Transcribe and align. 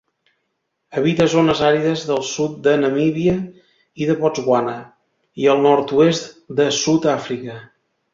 Habita 0.99 1.25
zones 1.33 1.59
àrides 1.65 2.05
del 2.11 2.23
sud 2.29 2.55
de 2.67 2.73
Namíbia 2.83 3.35
i 4.05 4.07
de 4.11 4.15
Botswana 4.23 4.73
i 5.43 5.47
el 5.53 5.63
nord-oest 5.67 6.33
de 6.61 6.67
Sud-àfrica. 6.79 7.61